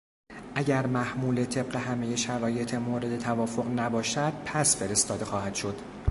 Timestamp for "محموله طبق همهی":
0.85-2.17